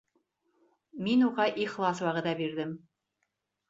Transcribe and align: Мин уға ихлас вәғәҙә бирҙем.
Мин 1.09 1.23
уға 1.29 1.47
ихлас 1.69 2.05
вәғәҙә 2.09 2.37
бирҙем. 2.45 2.77